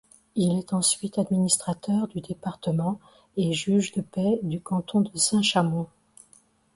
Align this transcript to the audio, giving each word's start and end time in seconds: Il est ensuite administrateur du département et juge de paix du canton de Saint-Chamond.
Il 0.33 0.57
est 0.57 0.73
ensuite 0.73 1.19
administrateur 1.19 2.07
du 2.07 2.21
département 2.21 2.99
et 3.37 3.53
juge 3.53 3.91
de 3.91 4.01
paix 4.01 4.39
du 4.41 4.59
canton 4.59 5.01
de 5.01 5.15
Saint-Chamond. 5.15 5.85